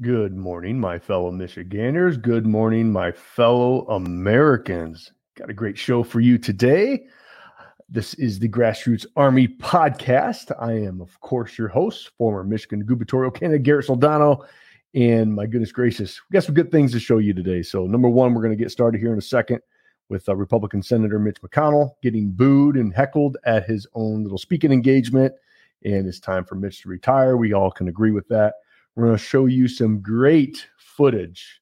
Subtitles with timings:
[0.00, 2.16] Good morning, my fellow Michiganders.
[2.16, 5.12] Good morning, my fellow Americans.
[5.36, 7.06] Got a great show for you today.
[7.88, 10.50] This is the Grassroots Army podcast.
[10.60, 14.44] I am, of course, your host, former Michigan gubernatorial candidate Garrett Soldano.
[14.94, 17.62] And my goodness gracious, we got some good things to show you today.
[17.62, 19.60] So, number one, we're going to get started here in a second
[20.08, 24.72] with uh, Republican Senator Mitch McConnell getting booed and heckled at his own little speaking
[24.72, 25.32] engagement.
[25.84, 27.36] And it's time for Mitch to retire.
[27.36, 28.54] We all can agree with that.
[28.96, 31.60] We're going to show you some great footage,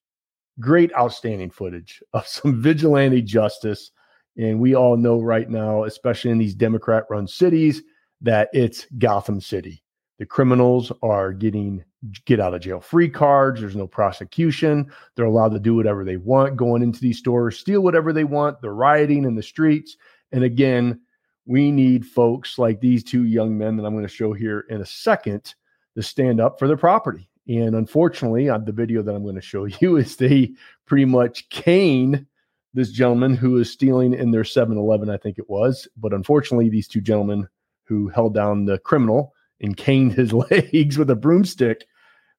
[0.61, 3.91] great, outstanding footage of some vigilante justice.
[4.37, 7.83] And we all know right now, especially in these Democrat run cities,
[8.23, 9.83] that it's Gotham City.
[10.19, 11.85] The criminals are getting
[12.25, 13.61] get out of jail free cards.
[13.61, 14.91] There's no prosecution.
[15.15, 18.61] They're allowed to do whatever they want, going into these stores, steal whatever they want.
[18.61, 19.97] They're rioting in the streets.
[20.33, 21.01] And again,
[21.47, 24.81] we need folks like these two young men that I'm going to show here in
[24.81, 25.55] a second
[25.97, 27.28] to stand up for their property.
[27.48, 30.53] And unfortunately, on the video that I'm going to show you is they
[30.87, 32.27] pretty much cane
[32.75, 35.87] this gentleman who is stealing in their 7-Eleven, I think it was.
[35.97, 37.49] But unfortunately, these two gentlemen
[37.84, 41.87] who held down the criminal and caned his legs with a broomstick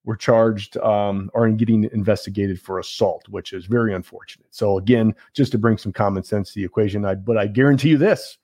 [0.06, 4.48] were charged um, or in getting investigated for assault, which is very unfortunate.
[4.50, 7.90] So again, just to bring some common sense to the equation, I, but I guarantee
[7.90, 8.38] you this: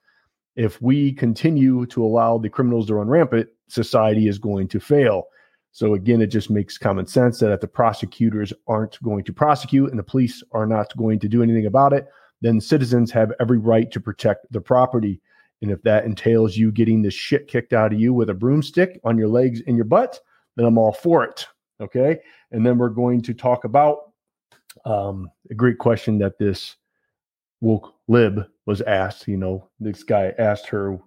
[0.56, 5.26] if we continue to allow the criminals to run rampant, society is going to fail.
[5.72, 9.90] So again, it just makes common sense that if the prosecutors aren't going to prosecute
[9.90, 12.08] and the police are not going to do anything about it,
[12.42, 15.22] then citizens have every right to protect the property.
[15.62, 19.00] And if that entails you getting the shit kicked out of you with a broomstick
[19.04, 20.20] on your legs and your butt,
[20.56, 21.48] then I'm all for it.
[21.82, 22.20] Okay.
[22.52, 24.12] And then we're going to talk about
[24.86, 26.78] um, a great question that this
[27.62, 29.28] woke lib was asked.
[29.28, 30.98] You know, this guy asked her,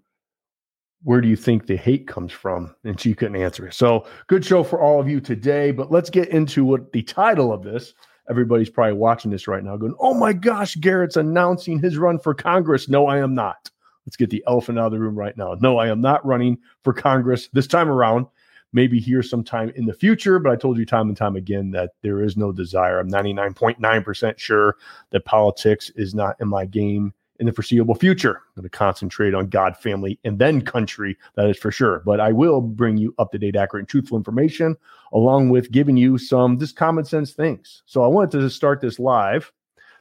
[1.05, 2.75] where do you think the hate comes from?
[2.85, 3.75] And she couldn't answer it.
[3.75, 5.71] So good show for all of you today.
[5.71, 7.95] But let's get into what the title of this.
[8.31, 12.35] Everybody's probably watching this right now, going, "Oh my gosh, Garrett's announcing his run for
[12.35, 13.71] Congress." No, I am not.
[14.07, 15.57] Let's get the elephant out of the room right now.
[15.61, 18.27] No, I am not running for Congress this time around.
[18.73, 21.91] Maybe here sometime in the future, but I told you time and time again that
[22.03, 22.99] there is no desire.
[22.99, 24.77] I'm 99.9% sure
[25.11, 28.37] that politics is not in my game in the foreseeable future.
[28.37, 31.19] I'm going to concentrate on God, family, and then country.
[31.35, 32.01] That is for sure.
[32.07, 34.77] But I will bring you up to date, accurate, and truthful information,
[35.13, 37.83] along with giving you some just common sense things.
[37.85, 39.53] So I wanted to start this live,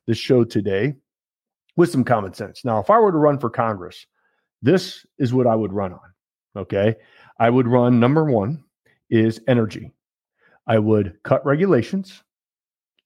[0.06, 0.94] this show today,
[1.78, 2.64] with some common sense.
[2.64, 4.06] Now, if I were to run for Congress,
[4.62, 6.14] this is what I would run on.
[6.56, 6.96] Okay.
[7.40, 8.64] I would run number one
[9.10, 9.92] is energy.
[10.68, 12.22] I would cut regulations.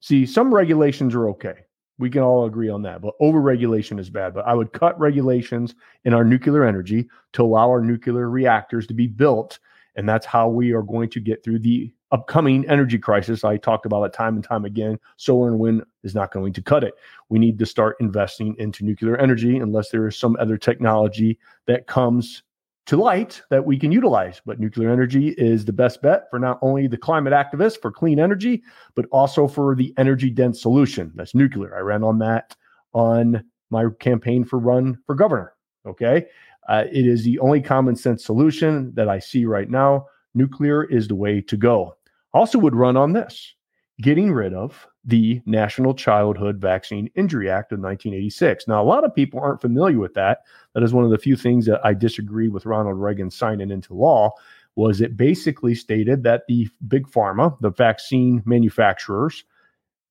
[0.02, 1.65] See, some regulations are okay.
[1.98, 3.02] We can all agree on that.
[3.02, 4.34] But overregulation is bad.
[4.34, 8.94] But I would cut regulations in our nuclear energy to allow our nuclear reactors to
[8.94, 9.60] be built.
[9.96, 13.44] And that's how we are going to get through the upcoming energy crisis.
[13.44, 15.00] I talked about it time and time again.
[15.18, 16.94] Solar and wind is not going to cut it.
[17.30, 21.88] We need to start investing into nuclear energy unless there is some other technology that
[21.88, 22.44] comes
[22.86, 24.42] to light that we can utilize.
[24.46, 28.20] But nuclear energy is the best bet for not only the climate activists for clean
[28.20, 28.64] energy,
[28.96, 31.12] but also for the energy dense solution.
[31.16, 31.76] That's nuclear.
[31.76, 32.56] I ran on that
[32.94, 35.54] on my campaign for run for governor.
[35.86, 36.26] Okay.
[36.68, 40.08] Uh, it is the only common sense solution that I see right now.
[40.34, 41.96] Nuclear is the way to go.
[42.34, 43.54] Also, would run on this
[44.02, 48.68] getting rid of the National Childhood Vaccine Injury Act of 1986.
[48.68, 50.40] Now, a lot of people aren't familiar with that.
[50.74, 53.94] That is one of the few things that I disagree with Ronald Reagan signing into
[53.94, 54.32] law
[54.76, 59.46] was it basically stated that the big pharma, the vaccine manufacturers,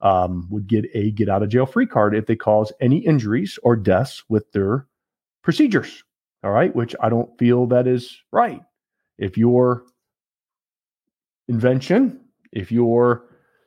[0.01, 3.59] um, would get a get out of jail free card if they cause any injuries
[3.63, 4.87] or deaths with their
[5.43, 6.05] procedures.
[6.43, 8.61] All right, which I don't feel that is right.
[9.19, 9.85] If your
[11.49, 12.21] invention,
[12.53, 13.25] if your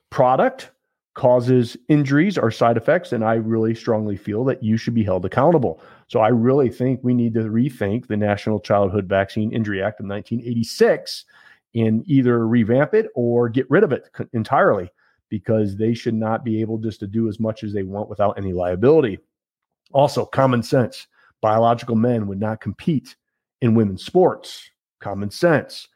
[0.09, 0.71] product
[1.17, 5.25] causes injuries or side effects, and I really strongly feel that you should be held
[5.25, 5.81] accountable.
[6.07, 10.05] So I really think we need to rethink the National Childhood Vaccine Injury Act of
[10.05, 11.25] 1986
[11.73, 14.91] and either revamp it or get rid of it entirely
[15.29, 18.37] because they should not be able just to do as much as they want without
[18.37, 19.17] any liability.
[19.93, 21.07] Also, common sense.
[21.41, 23.15] Biological men would not compete
[23.61, 24.69] in women's sports.
[24.99, 25.87] Common sense.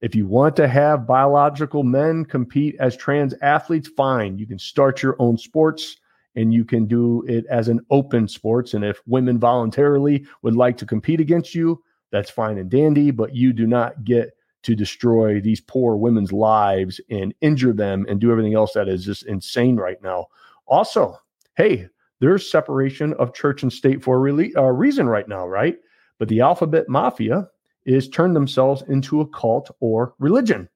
[0.00, 4.38] If you want to have biological men compete as trans athletes, fine.
[4.38, 5.96] You can start your own sports
[6.36, 8.72] and you can do it as an open sports.
[8.72, 13.34] And if women voluntarily would like to compete against you, that's fine and dandy, but
[13.34, 14.30] you do not get
[14.62, 19.04] to destroy these poor women's lives and injure them and do everything else that is
[19.04, 20.26] just insane right now.
[20.66, 21.16] Also,
[21.56, 21.88] hey,
[22.20, 25.76] there's separation of church and state for a uh, reason right now, right?
[26.18, 27.48] But the alphabet mafia
[27.84, 30.68] is turn themselves into a cult or religion.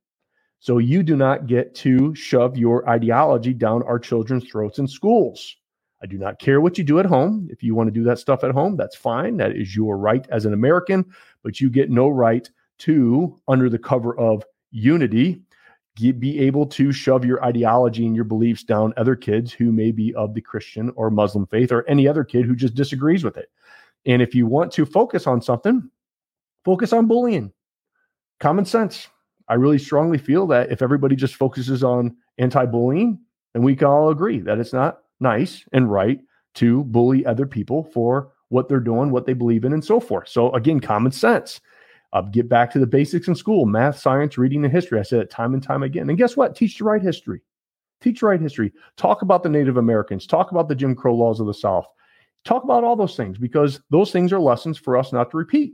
[0.61, 5.57] So you do not get to shove your ideology down our children's throats in schools.
[6.03, 7.49] I do not care what you do at home.
[7.51, 9.37] If you want to do that stuff at home, that's fine.
[9.37, 11.05] That is your right as an American,
[11.43, 12.49] but you get no right
[12.79, 15.43] to, under the cover of unity,
[15.97, 20.13] be able to shove your ideology and your beliefs down other kids who may be
[20.15, 23.51] of the Christian or Muslim faith or any other kid who just disagrees with it.
[24.05, 25.89] And if you want to focus on something,
[26.65, 27.53] focus on bullying.
[28.41, 29.09] Common sense.
[29.49, 33.19] I really strongly feel that if everybody just focuses on anti bullying,
[33.53, 36.21] then we can all agree that it's not nice and right
[36.55, 40.29] to bully other people for what they're doing, what they believe in, and so forth.
[40.29, 41.61] So, again, common sense.
[42.13, 45.01] Uh, get back to the basics in school math, science, reading, and history.
[45.01, 46.09] I said it time and time again.
[46.09, 46.55] And guess what?
[46.55, 47.43] Teach the right history.
[48.01, 48.73] Teach right history.
[48.97, 50.27] Talk about the Native Americans.
[50.27, 51.87] Talk about the Jim Crow laws of the South.
[52.45, 55.73] Talk about all those things because those things are lessons for us not to repeat.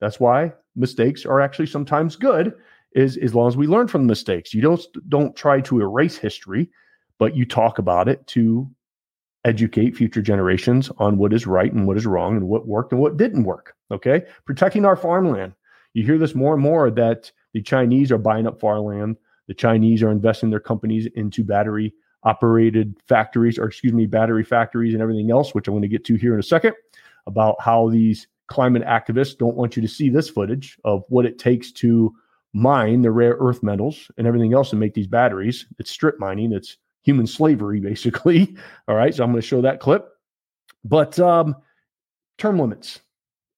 [0.00, 2.54] That's why mistakes are actually sometimes good,
[2.92, 4.54] is as long as we learn from mistakes.
[4.54, 6.70] You don't don't try to erase history,
[7.18, 8.70] but you talk about it to
[9.44, 13.00] educate future generations on what is right and what is wrong and what worked and
[13.00, 13.74] what didn't work.
[13.90, 14.22] Okay.
[14.44, 15.52] Protecting our farmland.
[15.94, 19.16] You hear this more and more that the Chinese are buying up farmland.
[19.46, 21.94] The Chinese are investing their companies into battery
[22.24, 26.04] operated factories, or excuse me, battery factories and everything else, which I'm going to get
[26.06, 26.74] to here in a second
[27.26, 31.38] about how these climate activists don't want you to see this footage of what it
[31.38, 32.14] takes to
[32.52, 35.66] mine the rare earth metals and everything else to make these batteries.
[35.78, 36.52] It's strip mining.
[36.52, 38.56] It's human slavery, basically.
[38.88, 39.14] All right.
[39.14, 40.08] So I'm going to show that clip.
[40.84, 41.56] But um,
[42.38, 43.00] term limits.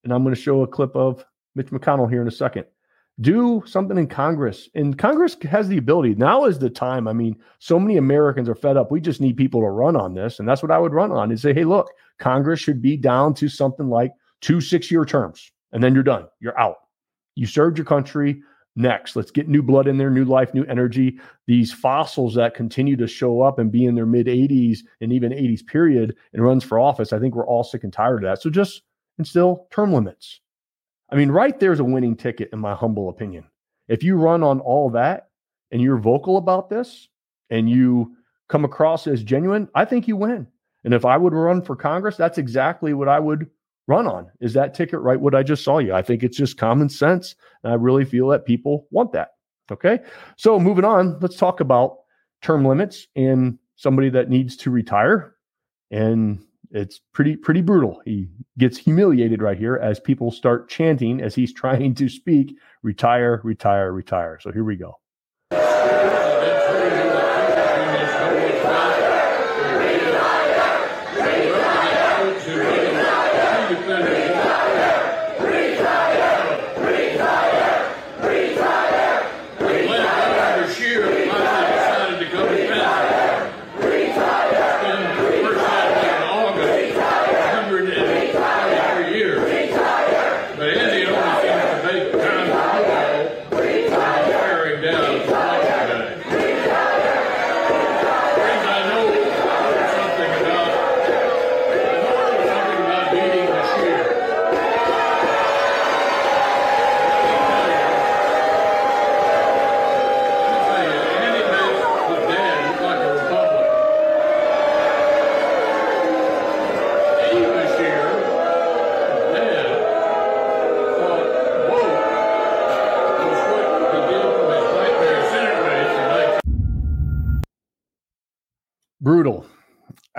[0.04, 1.24] And I'm going to show a clip of
[1.54, 2.64] Mitch McConnell here in a second.
[3.20, 4.68] Do something in Congress.
[4.74, 6.14] And Congress has the ability.
[6.14, 7.08] Now is the time.
[7.08, 8.92] I mean, so many Americans are fed up.
[8.92, 10.38] We just need people to run on this.
[10.38, 13.34] And that's what I would run on Is say, hey, look, Congress should be down
[13.34, 15.50] to something like two six year terms.
[15.72, 16.26] And then you're done.
[16.40, 16.76] You're out.
[17.34, 18.40] You served your country
[18.78, 19.16] next.
[19.16, 21.18] Let's get new blood in there, new life, new energy.
[21.46, 25.32] These fossils that continue to show up and be in their mid 80s and even
[25.32, 27.12] 80s period and runs for office.
[27.12, 28.40] I think we're all sick and tired of that.
[28.40, 28.82] So just
[29.18, 30.40] instill term limits.
[31.10, 33.44] I mean, right there's a winning ticket, in my humble opinion.
[33.88, 35.28] If you run on all that
[35.70, 37.08] and you're vocal about this
[37.50, 38.14] and you
[38.48, 40.46] come across as genuine, I think you win.
[40.84, 43.48] And if I would run for Congress, that's exactly what I would
[43.88, 44.30] run on.
[44.40, 45.20] Is that ticket right?
[45.20, 45.94] What I just saw you?
[45.94, 47.34] I think it's just common sense.
[47.64, 49.30] And I really feel that people want that.
[49.72, 49.98] Okay.
[50.36, 51.96] So moving on, let's talk about
[52.42, 55.34] term limits and somebody that needs to retire.
[55.90, 58.00] And it's pretty, pretty brutal.
[58.04, 63.40] He gets humiliated right here as people start chanting as he's trying to speak, retire,
[63.42, 64.38] retire, retire.
[64.40, 64.94] So here we go.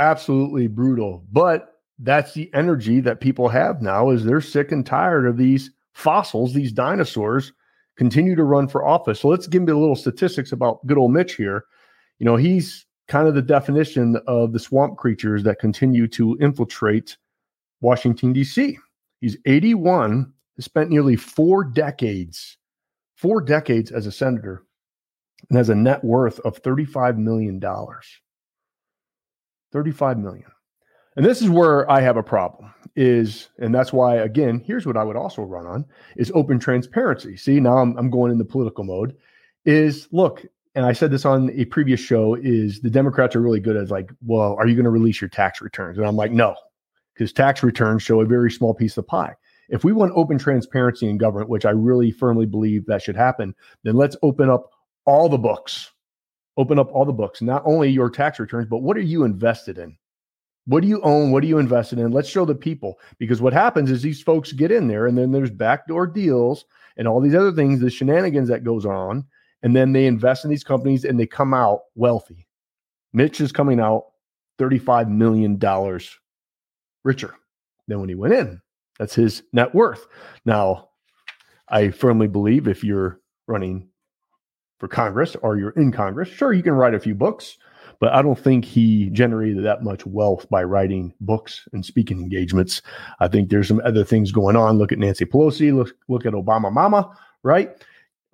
[0.09, 1.23] Absolutely brutal.
[1.31, 5.71] But that's the energy that people have now is they're sick and tired of these
[5.93, 7.51] fossils these dinosaurs
[7.97, 9.19] continue to run for office.
[9.19, 11.65] So let's give me a little statistics about good old mitch here.
[12.19, 17.17] You know he's kind of the definition of the swamp creatures that continue to infiltrate
[17.81, 18.77] washington d.c
[19.19, 22.57] he's 81 has spent nearly four decades
[23.15, 24.63] four decades as a senator
[25.49, 27.61] and has a net worth of $35 million
[29.71, 30.51] 35 million.
[31.15, 34.97] And this is where I have a problem is, and that's why, again, here's what
[34.97, 35.85] I would also run on
[36.15, 37.35] is open transparency.
[37.35, 39.15] See, now I'm, I'm going into political mode
[39.65, 40.45] is look,
[40.75, 43.89] and I said this on a previous show is the Democrats are really good at
[43.89, 45.97] like, well, are you going to release your tax returns?
[45.97, 46.55] And I'm like, no,
[47.13, 49.35] because tax returns show a very small piece of pie.
[49.67, 53.53] If we want open transparency in government, which I really firmly believe that should happen,
[53.83, 54.71] then let's open up
[55.05, 55.91] all the books
[56.57, 59.77] open up all the books, not only your tax returns, but what are you invested
[59.77, 59.97] in?
[60.65, 61.31] What do you own?
[61.31, 62.11] What are you invested in?
[62.11, 65.31] Let's show the people because what happens is these folks get in there and then
[65.31, 66.65] there's backdoor deals
[66.97, 69.25] and all these other things, the shenanigans that goes on.
[69.61, 72.47] and then they invest in these companies and they come out wealthy.
[73.13, 74.05] Mitch is coming out
[74.59, 75.59] $35 million
[77.03, 77.35] richer
[77.87, 78.61] than when he went in.
[78.99, 80.07] That's his net worth.
[80.45, 80.89] Now,
[81.69, 83.88] I firmly believe if you're running
[84.79, 87.57] for Congress or you're in Congress, sure, you can write a few books,
[87.99, 92.81] but I don't think he generated that much wealth by writing books and speaking engagements.
[93.19, 94.77] I think there's some other things going on.
[94.77, 97.71] Look at Nancy Pelosi, look, look at Obama Mama, right?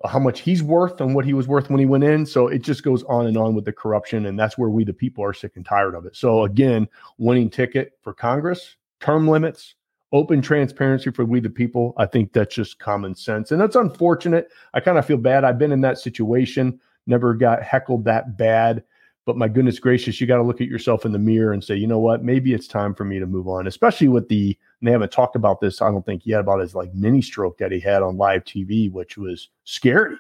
[0.06, 2.28] How much he's worth and what he was worth when he went in.
[2.28, 4.28] So it just goes on and on with the corruption.
[4.28, 6.16] And that's where we, the people, are sick and tired of it.
[6.16, 6.88] So again,
[7.18, 9.74] winning ticket for Congress, term limits,
[10.16, 11.94] open transparency for we the people.
[11.98, 14.50] I think that's just common sense and that's unfortunate.
[14.74, 15.44] I kind of feel bad.
[15.44, 16.80] I've been in that situation.
[17.06, 18.84] Never got heckled that bad
[19.26, 21.76] but my goodness gracious you got to look at yourself in the mirror and say
[21.76, 22.24] you know what?
[22.24, 23.68] Maybe it's time for me to move on.
[23.68, 26.94] Especially with the they haven't talked about this i don't think yet about his like
[26.94, 30.16] mini stroke that he had on live tv which was scary.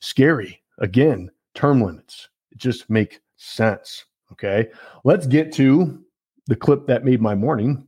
[0.00, 0.60] Scary.
[0.78, 2.28] Again term limits.
[2.50, 4.68] It just make sense okay?
[5.04, 6.02] Let's get to
[6.46, 7.86] the clip that made my morning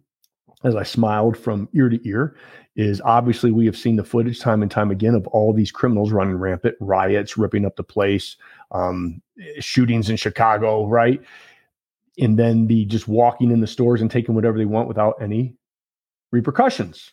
[0.65, 2.37] as I smiled from ear to ear,
[2.75, 6.11] is obviously we have seen the footage time and time again of all these criminals
[6.11, 8.37] running rampant, riots, ripping up the place,
[8.71, 9.21] um,
[9.61, 11.21] shootings in Chicago, right?
[12.19, 15.55] And then the just walking in the stores and taking whatever they want without any
[16.31, 17.13] repercussions.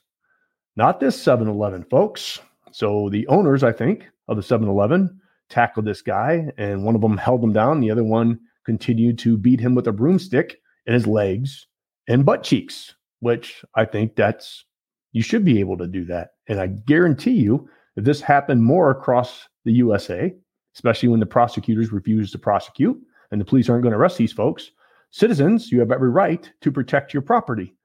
[0.76, 2.40] Not this 7 Eleven, folks.
[2.72, 7.02] So the owners, I think, of the 7 Eleven tackled this guy, and one of
[7.02, 7.82] them held him down.
[7.82, 11.68] The other one continued to beat him with a broomstick in his legs
[12.08, 14.66] and butt cheeks which I think that's
[15.12, 16.32] you should be able to do that.
[16.48, 20.34] And I guarantee you, if this happened more across the USA,
[20.76, 23.00] especially when the prosecutors refuse to prosecute
[23.32, 24.72] and the police aren't going to arrest these folks,
[25.12, 27.76] citizens, you have every right to protect your property.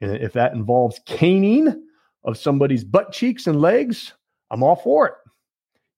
[0.00, 1.84] And if that involves caning
[2.24, 4.12] of somebody's butt cheeks and legs,
[4.50, 5.14] I'm all for it.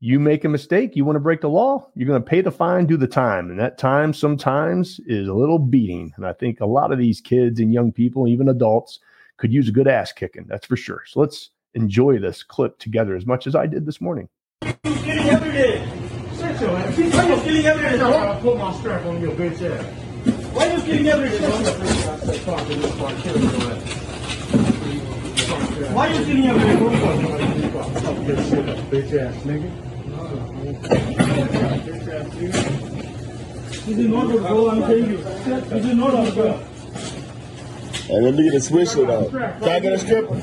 [0.06, 2.50] You make a mistake, you want to break the law, you're going to pay the
[2.50, 3.48] fine, do the time.
[3.48, 6.12] And that time sometimes is a little beating.
[6.18, 8.98] And I think a lot of these kids and young people, even adults,
[9.38, 10.44] could use a good ass kicking.
[10.46, 11.04] That's for sure.
[11.06, 14.28] So let's enjoy this clip together as much as I did this morning.
[14.60, 15.80] Why you stealing every day?
[15.80, 18.00] You stealing every day?
[18.02, 19.86] I'll put my strap on your bitch ass.
[20.52, 21.38] Why you stealing every day?
[25.94, 26.76] Why you stealing every day?
[28.90, 29.93] Bitch ass nigga.
[30.64, 30.72] This
[33.86, 34.70] is not bro.
[34.70, 35.18] I'm telling you.
[35.18, 36.56] This is not good.
[38.06, 39.28] Hey, let me get a swisher though.
[39.28, 40.34] Can I get a stripper?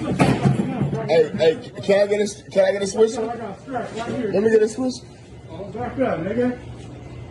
[1.08, 3.25] Hey, hey, can I get a can I get a swisher?
[4.32, 5.04] Let me get a swisher.
[5.74, 6.60] Back up, nigga.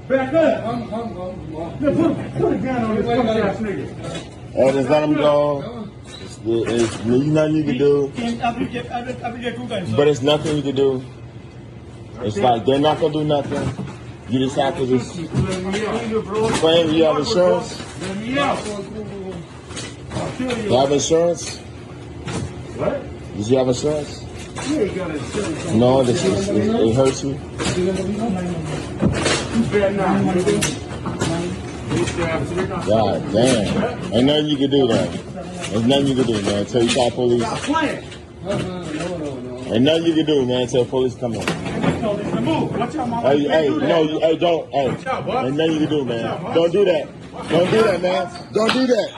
[0.08, 0.66] Back up.
[0.66, 1.94] I'm, I'm, I'm, put,
[2.40, 3.86] put a gun on this punk ass nigga.
[4.50, 5.88] Hey, just let him go.
[6.06, 8.12] It's, it's nothing you can do.
[9.94, 11.04] But it's nothing you can do.
[12.22, 13.86] It's like they're not gonna do nothing.
[14.28, 15.14] You just have to just
[16.60, 17.80] claim you have insurance.
[20.38, 21.58] You have insurance?
[22.76, 23.02] What?
[23.36, 24.26] Did you have insurance?
[25.74, 27.34] No, this is, it, it hurts you.
[32.86, 34.12] God damn.
[34.12, 35.06] Ain't nothing you can do there.
[35.06, 36.58] There's nothing you can do, man.
[36.58, 37.42] Until you call police.
[39.72, 41.32] Ain't nothing you can do, man, until police come
[42.48, 43.22] in.
[43.22, 46.54] Hey, hey, no, you, hey, don't, hey, ain't nothing you can do, man.
[46.54, 47.08] Don't do that.
[47.48, 48.52] Don't do that, man.
[48.52, 49.10] Don't do that.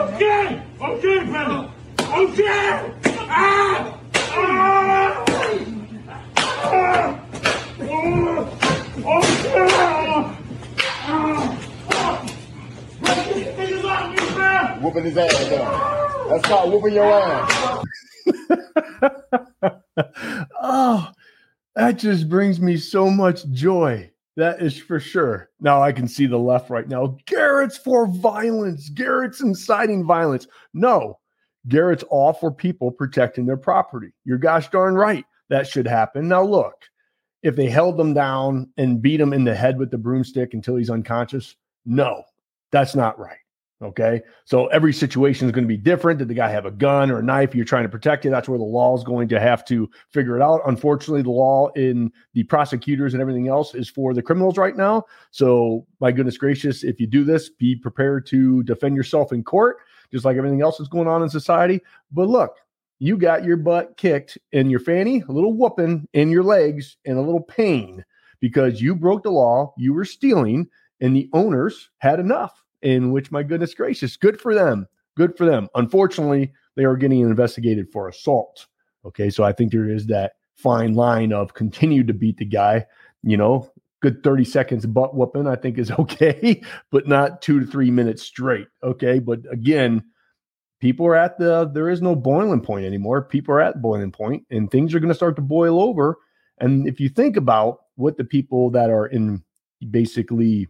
[0.00, 1.70] Okay, okay, brother.
[1.98, 2.94] Okay.
[3.28, 3.98] Ah!
[4.14, 5.24] Ah!
[6.46, 7.20] Ah!
[7.82, 8.50] Oh!
[14.80, 16.28] Whooping his ass down.
[16.28, 17.84] That's called whooping your ass.
[20.62, 21.10] oh,
[21.74, 24.10] that just brings me so much joy.
[24.36, 25.50] That is for sure.
[25.60, 27.18] Now I can see the left right now.
[27.26, 28.88] Garrett's for violence.
[28.88, 30.46] Garrett's inciting violence.
[30.72, 31.18] No,
[31.68, 34.12] Garrett's all for people protecting their property.
[34.24, 35.24] You're gosh darn right.
[35.48, 36.28] That should happen.
[36.28, 36.74] Now, look,
[37.42, 40.76] if they held them down and beat him in the head with the broomstick until
[40.76, 42.22] he's unconscious, no,
[42.70, 43.39] that's not right.
[43.82, 44.20] Okay.
[44.44, 46.18] So every situation is going to be different.
[46.18, 47.54] Did the guy have a gun or a knife?
[47.54, 48.30] You're trying to protect you.
[48.30, 50.60] That's where the law is going to have to figure it out.
[50.66, 55.04] Unfortunately, the law in the prosecutors and everything else is for the criminals right now.
[55.30, 59.78] So, my goodness gracious, if you do this, be prepared to defend yourself in court,
[60.12, 61.80] just like everything else that's going on in society.
[62.12, 62.56] But look,
[62.98, 67.16] you got your butt kicked in your fanny, a little whooping in your legs, and
[67.16, 68.04] a little pain
[68.40, 70.68] because you broke the law, you were stealing,
[71.00, 72.62] and the owners had enough.
[72.82, 74.86] In which, my goodness gracious, good for them.
[75.16, 75.68] Good for them.
[75.74, 78.66] Unfortunately, they are getting investigated for assault.
[79.04, 82.86] Okay, so I think there is that fine line of continue to beat the guy.
[83.22, 83.70] You know,
[84.00, 88.22] good 30 seconds butt whooping, I think is okay, but not two to three minutes
[88.22, 88.68] straight.
[88.82, 89.18] Okay.
[89.18, 90.02] But again,
[90.80, 93.22] people are at the, there is no boiling point anymore.
[93.22, 96.16] People are at boiling point and things are going to start to boil over.
[96.58, 99.42] And if you think about what the people that are in
[99.90, 100.68] basically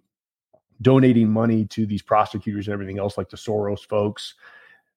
[0.82, 4.34] donating money to these prosecutors and everything else, like the Soros folks,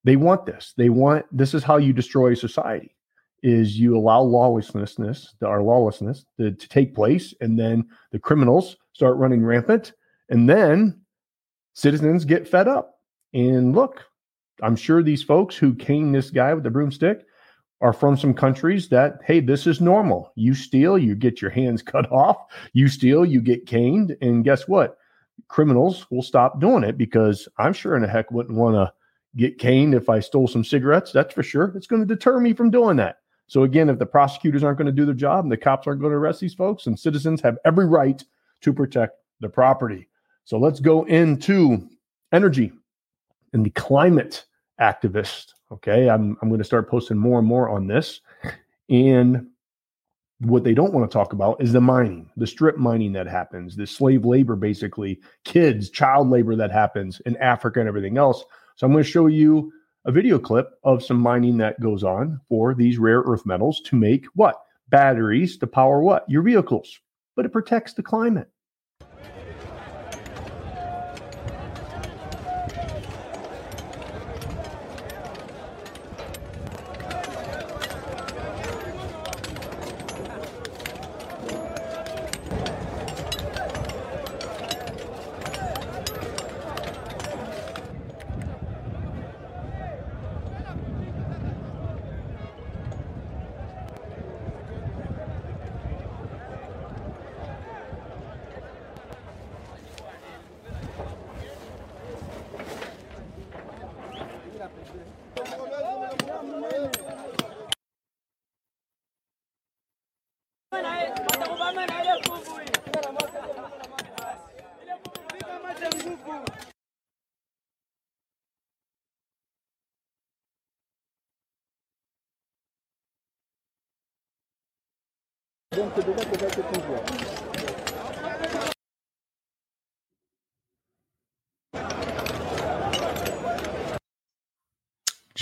[0.03, 0.73] they want this.
[0.77, 2.95] They want this is how you destroy society
[3.43, 9.17] is you allow lawlessness, our lawlessness, to, to take place, and then the criminals start
[9.17, 9.91] running rampant,
[10.29, 10.99] and then
[11.73, 12.99] citizens get fed up.
[13.33, 14.01] And look,
[14.61, 17.25] I'm sure these folks who cane this guy with the broomstick
[17.81, 20.31] are from some countries that, hey, this is normal.
[20.35, 22.37] You steal, you get your hands cut off.
[22.71, 24.15] You steal, you get caned.
[24.21, 24.97] And guess what?
[25.47, 28.93] Criminals will stop doing it because I'm sure in a heck wouldn't want to
[29.35, 31.11] get caned if I stole some cigarettes.
[31.11, 31.73] That's for sure.
[31.75, 33.17] It's going to deter me from doing that.
[33.47, 36.01] So again, if the prosecutors aren't going to do their job and the cops aren't
[36.01, 38.23] going to arrest these folks, and citizens have every right
[38.61, 40.07] to protect the property.
[40.45, 41.87] So let's go into
[42.31, 42.71] energy
[43.53, 44.45] and the climate
[44.79, 45.53] activist.
[45.71, 48.21] Okay, I'm I'm going to start posting more and more on this.
[48.89, 49.47] And
[50.45, 53.75] what they don't want to talk about is the mining, the strip mining that happens,
[53.75, 58.43] the slave labor, basically, kids, child labor that happens in Africa and everything else.
[58.75, 59.71] So I'm going to show you
[60.05, 63.95] a video clip of some mining that goes on for these rare earth metals to
[63.95, 64.59] make what?
[64.89, 66.29] Batteries to power what?
[66.29, 66.99] Your vehicles.
[67.35, 68.49] But it protects the climate.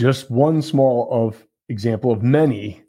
[0.01, 2.81] Just one small of example of many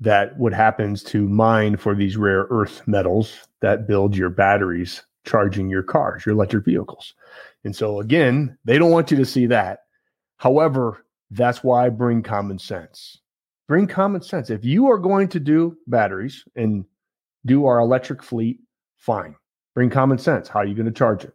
[0.00, 5.70] that what happens to mine for these rare earth metals that build your batteries charging
[5.70, 7.14] your cars, your electric vehicles.
[7.64, 9.84] And so again, they don't want you to see that.
[10.36, 13.16] However, that's why I bring common sense.
[13.66, 14.50] Bring common sense.
[14.50, 16.84] If you are going to do batteries and
[17.46, 18.60] do our electric fleet,
[18.98, 19.34] fine.
[19.74, 20.48] Bring common sense.
[20.48, 21.32] How are you going to charge it?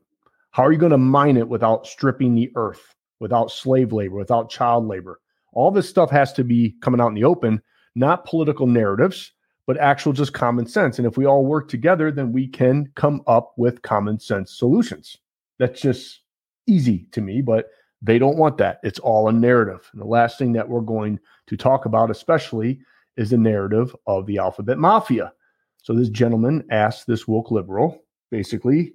[0.51, 4.51] How are you going to mine it without stripping the earth, without slave labor, without
[4.51, 5.19] child labor?
[5.53, 7.61] All this stuff has to be coming out in the open,
[7.95, 9.31] not political narratives,
[9.65, 10.97] but actual just common sense.
[10.97, 15.17] And if we all work together, then we can come up with common sense solutions.
[15.59, 16.21] That's just
[16.67, 17.69] easy to me, but
[18.01, 18.79] they don't want that.
[18.83, 19.89] It's all a narrative.
[19.93, 22.81] And the last thing that we're going to talk about, especially,
[23.15, 25.31] is the narrative of the alphabet mafia.
[25.77, 28.93] So this gentleman asked this woke liberal, basically,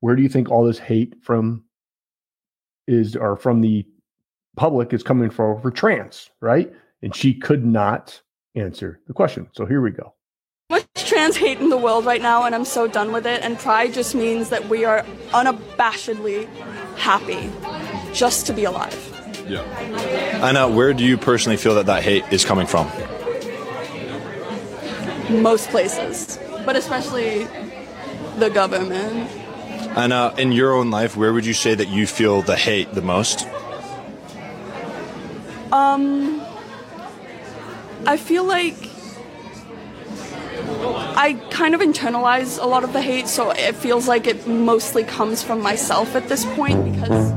[0.00, 1.64] where do you think all this hate from
[2.86, 3.86] is or from the
[4.56, 6.72] public is coming from for trans, right?
[7.02, 8.20] And she could not
[8.54, 9.48] answer the question.
[9.52, 10.14] So here we go.
[10.70, 13.42] Much trans hate in the world right now, and I'm so done with it.
[13.42, 16.48] And pride just means that we are unabashedly
[16.96, 17.52] happy
[18.12, 19.12] just to be alive.
[19.46, 19.60] Yeah.
[20.42, 22.90] Anna, where do you personally feel that that hate is coming from?
[25.30, 27.44] most places, but especially
[28.38, 29.30] the government.
[29.96, 32.92] And uh, in your own life, where would you say that you feel the hate
[32.92, 33.46] the most?
[35.72, 36.40] Um,
[38.06, 38.76] I feel like
[41.16, 45.02] I kind of internalize a lot of the hate, so it feels like it mostly
[45.02, 47.32] comes from myself at this point because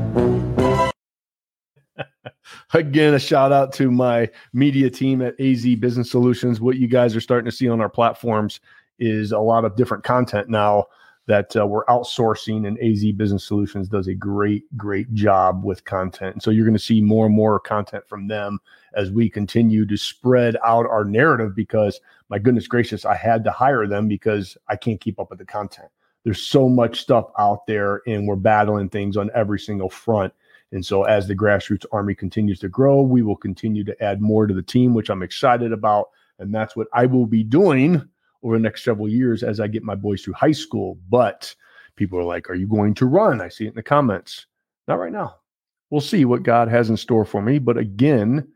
[2.74, 6.60] again, a shout out to my media team at AZ Business Solutions.
[6.60, 8.60] What you guys are starting to see on our platforms
[8.98, 10.86] is a lot of different content now
[11.30, 16.34] that uh, we're outsourcing, and AZ Business Solutions does a great, great job with content.
[16.34, 18.58] And so you're going to see more and more content from them
[18.94, 23.52] as we continue to spread out our narrative because, my goodness gracious, I had to
[23.52, 25.86] hire them because I can't keep up with the content.
[26.24, 30.34] there's so much stuff out there, and we're battling things on every single front.
[30.72, 34.48] And so, as the grassroots army continues to grow, we will continue to add more
[34.48, 36.08] to the team, which I'm excited about.
[36.40, 38.02] And that's what I will be doing
[38.42, 40.98] over the next several years as I get my boys through high school.
[41.08, 41.54] But
[41.96, 43.40] people are like, Are you going to run?
[43.40, 44.46] I see it in the comments.
[44.88, 45.36] Not right now.
[45.90, 47.58] We'll see what God has in store for me.
[47.58, 48.46] But again,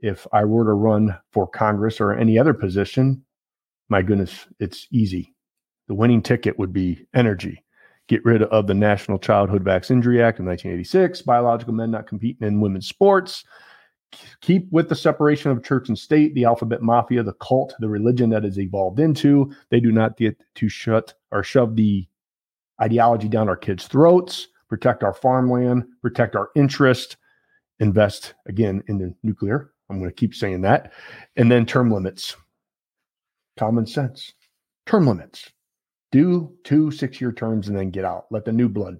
[0.00, 3.24] if I were to run for Congress or any other position,
[3.88, 5.34] my goodness, it's easy.
[5.88, 7.64] The winning ticket would be energy.
[8.06, 12.46] Get rid of the National Childhood Vaccine Injury Act of 1986, biological men not competing
[12.46, 13.44] in women's sports,
[14.40, 18.30] keep with the separation of church and state, the alphabet mafia, the cult, the religion
[18.30, 19.52] that has evolved into.
[19.70, 22.06] They do not get to shut or shove the
[22.80, 27.16] ideology down our kids' throats, protect our farmland, protect our interest,
[27.80, 29.72] invest again in the nuclear.
[29.90, 30.92] I'm going to keep saying that.
[31.36, 32.36] And then term limits.
[33.56, 34.32] Common sense.
[34.86, 35.50] Term limits.
[36.10, 38.26] Do two six year terms and then get out.
[38.30, 38.98] Let the new blood.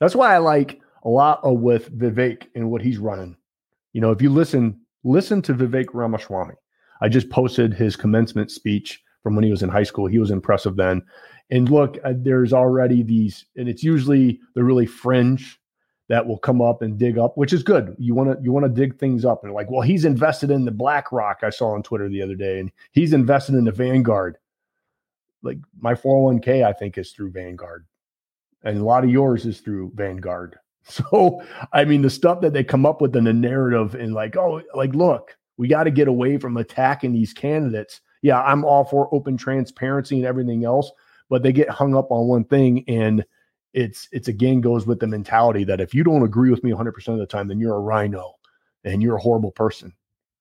[0.00, 3.36] That's why I like a lot of with Vivek and what he's running
[3.92, 6.54] you know, if you listen, listen to Vivek Ramaswamy.
[7.00, 10.06] I just posted his commencement speech from when he was in high school.
[10.06, 11.02] He was impressive then.
[11.50, 15.60] And look, uh, there's already these, and it's usually the really fringe
[16.08, 17.94] that will come up and dig up, which is good.
[17.98, 20.64] You want to you want to dig things up and like, well, he's invested in
[20.64, 21.38] the BlackRock.
[21.42, 24.38] I saw on Twitter the other day, and he's invested in the Vanguard.
[25.42, 27.86] Like my 401k, I think is through Vanguard,
[28.62, 30.56] and a lot of yours is through Vanguard.
[30.88, 31.40] So,
[31.72, 34.62] I mean, the stuff that they come up with in the narrative and like, oh,
[34.74, 38.00] like, look, we got to get away from attacking these candidates.
[38.20, 40.90] Yeah, I'm all for open transparency and everything else,
[41.30, 43.24] but they get hung up on one thing and
[43.72, 47.08] it's it's again goes with the mentality that if you don't agree with me 100%
[47.08, 48.34] of the time then you're a RINO
[48.84, 49.92] and you're a horrible person.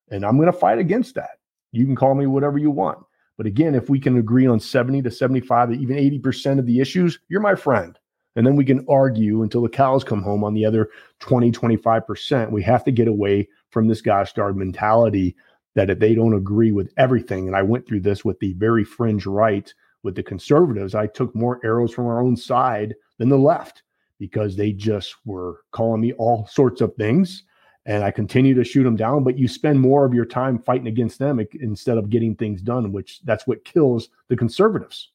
[0.10, 1.38] And I'm going to fight against that.
[1.72, 3.00] You can call me whatever you want.
[3.38, 7.20] But again, if we can agree on 70 to 75 even 80% of the issues,
[7.30, 7.98] you're my friend.
[8.36, 10.90] And then we can argue until the cows come home on the other
[11.20, 12.52] 20, 25%.
[12.52, 15.36] We have to get away from this gosh darn mentality
[15.76, 18.84] that if they don't agree with everything, and I went through this with the very
[18.84, 23.38] fringe right with the conservatives, I took more arrows from our own side than the
[23.38, 23.84] left
[24.20, 27.44] because they just were calling me all sorts of things.
[27.86, 30.88] And I continue to shoot them down, but you spend more of your time fighting
[30.88, 35.10] against them instead of getting things done, which that's what kills the conservatives.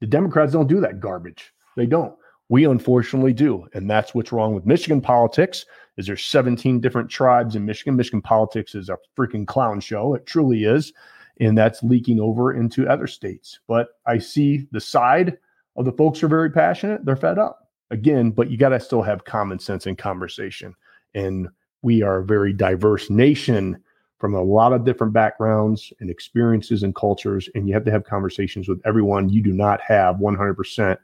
[0.00, 1.52] The Democrats don't do that garbage.
[1.76, 2.17] They don't.
[2.48, 3.66] We unfortunately do.
[3.74, 7.96] And that's what's wrong with Michigan politics is there's 17 different tribes in Michigan.
[7.96, 10.14] Michigan politics is a freaking clown show.
[10.14, 10.92] It truly is.
[11.40, 13.60] And that's leaking over into other states.
[13.68, 15.36] But I see the side
[15.76, 17.04] of the folks who are very passionate.
[17.04, 20.74] They're fed up again, but you got to still have common sense and conversation.
[21.14, 21.48] And
[21.82, 23.82] we are a very diverse nation
[24.18, 27.48] from a lot of different backgrounds and experiences and cultures.
[27.54, 29.28] And you have to have conversations with everyone.
[29.28, 30.96] You do not have 100%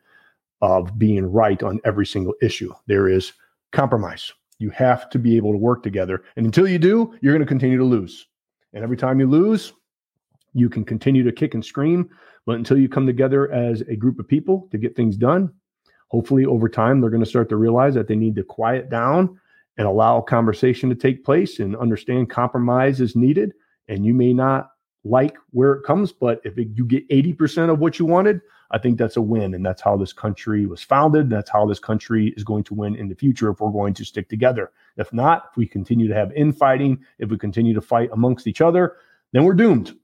[0.65, 2.73] of being right on every single issue.
[2.87, 3.35] There is
[3.73, 4.33] compromise.
[4.59, 6.25] You have to be able to work together.
[6.37, 8.27] And until you do, you're going to continue to lose.
[8.73, 9.75] And every time you lose,
[10.55, 12.09] you can continue to kick and scream.
[12.47, 15.53] But until you come together as a group of people to get things done,
[16.09, 19.39] hopefully over time, they're going to start to realize that they need to quiet down
[19.77, 23.53] and allow conversation to take place and understand compromise is needed.
[23.89, 24.71] And you may not
[25.05, 28.41] like where it comes, but if it, you get 80% of what you wanted,
[28.75, 29.55] I think that's a win.
[29.55, 31.31] And that's how this country was founded.
[31.31, 34.05] That's how this country is going to win in the future if we're going to
[34.05, 34.73] stick together.
[34.97, 38.61] If not, if we continue to have infighting, if we continue to fight amongst each
[38.61, 38.97] other,
[39.33, 39.97] then we're doomed.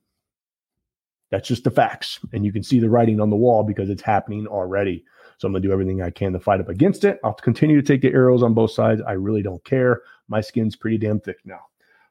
[1.32, 2.20] That's just the facts.
[2.32, 5.04] And you can see the writing on the wall because it's happening already.
[5.38, 7.18] So I'm going to do everything I can to fight up against it.
[7.24, 9.02] I'll continue to take the arrows on both sides.
[9.04, 10.02] I really don't care.
[10.28, 11.60] My skin's pretty damn thick now.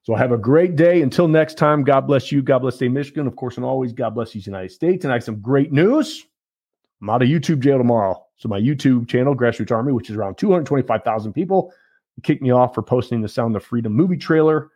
[0.01, 1.01] So have a great day.
[1.03, 2.41] Until next time, God bless you.
[2.41, 3.27] God bless State Michigan.
[3.27, 5.05] Of course, and always, God bless these United States.
[5.05, 6.25] And I have some great news.
[7.01, 8.25] I'm out of YouTube jail tomorrow.
[8.37, 11.73] So my YouTube channel, Grassroots Army, which is around 225,000 people,
[12.23, 14.71] kicked me off for posting the Sound of Freedom movie trailer.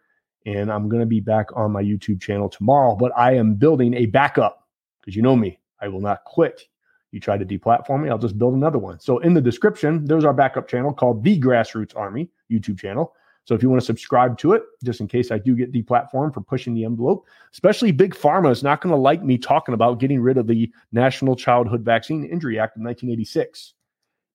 [0.45, 2.95] And I'm going to be back on my YouTube channel tomorrow.
[2.95, 4.67] But I am building a backup
[5.01, 6.67] because you know me, I will not quit.
[7.12, 8.99] You try to deplatform me, I'll just build another one.
[8.99, 13.13] So in the description, there's our backup channel called The Grassroots Army YouTube channel.
[13.45, 16.34] So if you want to subscribe to it, just in case I do get deplatformed
[16.34, 19.99] for pushing the envelope, especially Big Pharma is not going to like me talking about
[19.99, 23.73] getting rid of the National Childhood Vaccine Injury Act of 1986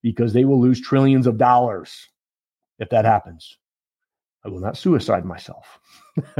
[0.03, 2.09] because they will lose trillions of dollars
[2.79, 3.57] if that happens.
[4.45, 5.81] I will not suicide myself.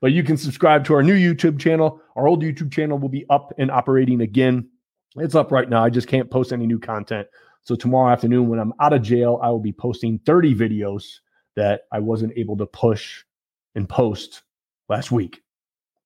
[0.00, 2.00] but you can subscribe to our new YouTube channel.
[2.16, 4.68] Our old YouTube channel will be up and operating again.
[5.16, 5.84] It's up right now.
[5.84, 7.26] I just can't post any new content.
[7.62, 11.04] So tomorrow afternoon, when I'm out of jail, I will be posting 30 videos
[11.56, 13.24] that I wasn't able to push
[13.74, 14.42] and post
[14.88, 15.42] last week.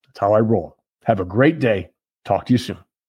[0.07, 0.77] That's how I roll.
[1.05, 1.91] Have a great day.
[2.25, 2.79] Talk to you soon.